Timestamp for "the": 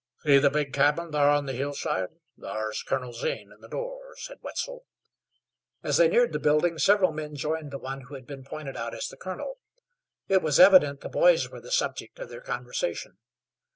0.39-0.49, 1.45-1.53, 3.61-3.67, 6.33-6.39, 7.69-7.77, 9.09-9.15, 11.01-11.09, 11.61-11.69